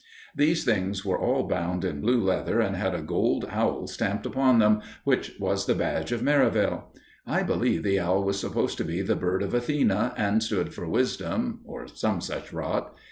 These 0.35 0.65
things 0.65 1.05
were 1.05 1.19
all 1.19 1.47
bound 1.47 1.85
in 1.85 2.01
blue 2.01 2.19
leather 2.21 2.59
and 2.59 2.75
had 2.75 2.95
a 2.95 3.03
gold 3.03 3.45
owl 3.47 3.85
stamped 3.85 4.25
upon 4.25 4.57
them, 4.57 4.81
which 5.03 5.35
was 5.39 5.67
the 5.67 5.75
badge 5.75 6.11
of 6.11 6.23
Merivale. 6.23 6.91
I 7.27 7.43
believe 7.43 7.83
the 7.83 7.99
owl 7.99 8.23
was 8.23 8.39
supposed 8.39 8.79
to 8.79 8.83
be 8.83 9.03
the 9.03 9.15
bird 9.15 9.43
of 9.43 9.53
Athena, 9.53 10.15
and 10.17 10.41
stood 10.41 10.73
for 10.73 10.87
wisdom, 10.89 11.59
or 11.65 11.87
some 11.87 12.19
such 12.19 12.51
rot. 12.51 12.97